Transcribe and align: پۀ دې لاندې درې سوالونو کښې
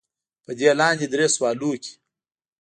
پۀ 0.43 0.51
دې 0.59 0.69
لاندې 0.79 1.05
درې 1.13 1.27
سوالونو 1.35 1.75
کښې 1.83 1.93